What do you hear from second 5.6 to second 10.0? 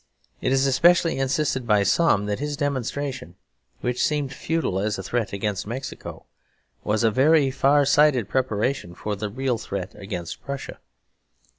Mexico, was a very far sighted preparation for the threat